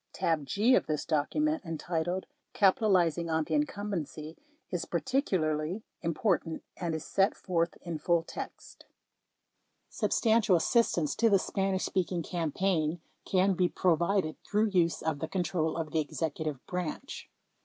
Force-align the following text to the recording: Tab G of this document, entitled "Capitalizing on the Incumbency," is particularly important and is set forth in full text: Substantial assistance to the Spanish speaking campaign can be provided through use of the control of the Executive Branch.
Tab 0.13 0.47
G 0.47 0.73
of 0.73 0.87
this 0.87 1.05
document, 1.05 1.63
entitled 1.63 2.25
"Capitalizing 2.53 3.29
on 3.29 3.43
the 3.43 3.53
Incumbency," 3.53 4.35
is 4.71 4.83
particularly 4.85 5.83
important 6.01 6.63
and 6.75 6.95
is 6.95 7.05
set 7.05 7.35
forth 7.37 7.77
in 7.83 7.99
full 7.99 8.23
text: 8.23 8.85
Substantial 9.89 10.55
assistance 10.55 11.15
to 11.15 11.29
the 11.29 11.37
Spanish 11.37 11.85
speaking 11.85 12.23
campaign 12.23 12.99
can 13.25 13.53
be 13.53 13.69
provided 13.69 14.37
through 14.43 14.69
use 14.69 15.03
of 15.03 15.19
the 15.19 15.27
control 15.27 15.77
of 15.77 15.91
the 15.91 15.99
Executive 15.99 16.65
Branch. 16.65 17.29